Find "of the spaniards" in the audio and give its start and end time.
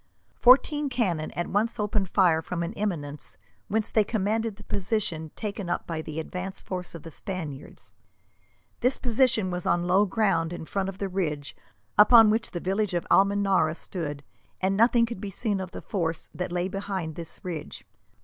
6.95-7.93